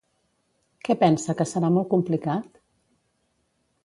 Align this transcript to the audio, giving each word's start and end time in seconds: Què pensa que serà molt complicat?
Què 0.87 0.95
pensa 1.03 1.35
que 1.41 1.45
serà 1.49 1.69
molt 1.75 1.89
complicat? 1.91 2.57